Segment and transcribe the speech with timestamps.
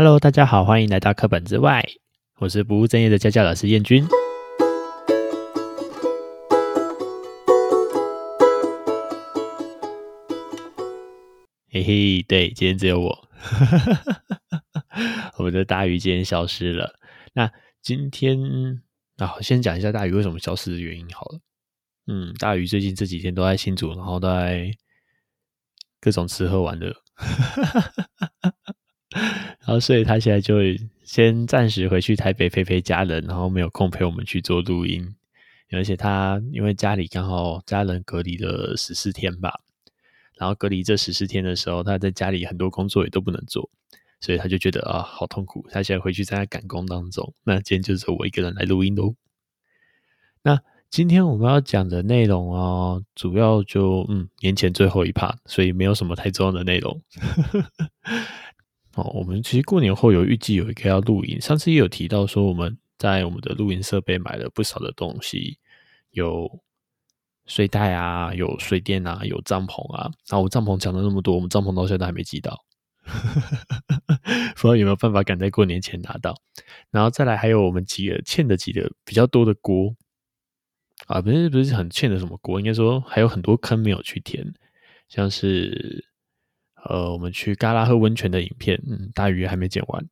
[0.00, 1.84] Hello，大家好，欢迎来到课本之外，
[2.36, 4.06] 我是不务正业的家教老师燕君。
[11.68, 13.28] 嘿嘿，对，今天只有我，
[15.38, 16.94] 我们的大鱼今天消失了。
[17.32, 17.50] 那
[17.82, 18.80] 今天
[19.16, 21.40] 啊，先讲一下大鱼为什么消失的原因好了。
[22.06, 24.70] 嗯，大鱼最近这几天都在新竹，然后都在
[26.00, 26.94] 各种吃喝玩乐。
[29.68, 30.54] 然后，所以他现在就
[31.04, 35.14] 先暂时回去台北陪陪家人，然后没有空陪我们去做录音。
[35.72, 39.60] 而且他因为家里刚好家人隔离了十四天吧，
[40.38, 43.68] 然后隔离这十四天的时候，他在家里很多工作也都不能做，
[44.20, 45.66] 所以他就觉得啊，好痛苦。
[45.70, 49.16] 他现在回去在赶工当中，那今天就是我一个人来录音喽。
[50.42, 50.58] 那
[50.88, 57.02] 今天我们要讲的内容啊，主要就嗯年前最后一 part，所以没有什么太重要的内容。
[58.98, 65.56] 哦，我们其实过年后有预计有一个要录音，上次也有提到说我们在我们的录音设备买了不少的东西，
[66.10, 66.50] 有
[67.46, 70.10] 睡袋啊，有水电啊，有帐篷啊。
[70.28, 72.58] 然后我帐篷讲了那么多，我们帐篷到现在还没寄到，
[74.56, 76.34] 不知道有没有办法赶在过年前拿到。
[76.90, 79.94] 然后再来还有我们几个欠的几个比较多的锅
[81.06, 84.52] 啊，不是不是很欠的什么锅，应该说还有很多坑没有去填，
[85.08, 86.07] 像是。
[86.88, 90.08] 呃，我们去嘎拉喝温泉的影片，嗯，大鱼还没剪完，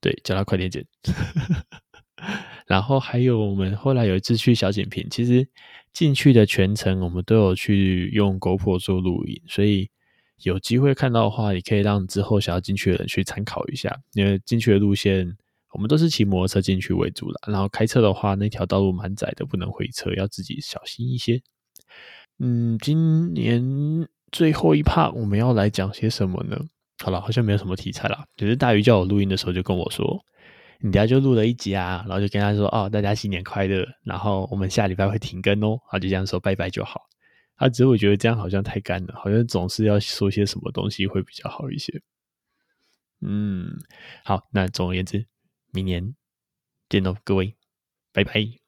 [0.00, 0.86] 对，叫他快点剪。
[2.66, 5.48] 然后还有我们后来有一次去小景坪，其实
[5.92, 9.90] 进去的全程我们都有去用 GoPro 做录影，所以
[10.42, 13.98] 有机会看到的话，也可以让之后想要进去的人去参考一下。
[14.12, 15.36] 因为进去的路线，
[15.72, 21.42] 我们都是骑摩托车进去为主了，然后开车的话，那条道路蛮窄的，不能回车，要自己小心一些。
[22.38, 23.60] 嗯，今年。
[24.32, 26.58] 最后一 part 我们要来讲些什么呢？
[27.02, 28.24] 好了，好像没有什么题材啦。
[28.36, 30.22] 只是大鱼叫我录音的时候就跟我说
[30.80, 35.78] ：“你等下就录了一集啊。”然后就跟他说：“哦，大家新年快乐。”然后我们下礼拜会停更哦。
[35.90, 37.00] 他就这样说拜拜就好。
[37.56, 42.02] 他只是我觉得这样好像太干了，好像总是要说些什么东西会比较好一些。
[43.22, 43.66] 嗯，
[44.24, 45.26] 好，那总而言之，
[45.72, 46.14] 明年
[46.88, 47.54] 见到，各位，
[48.12, 48.59] 拜拜。